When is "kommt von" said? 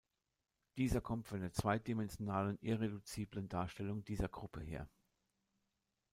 0.99-1.41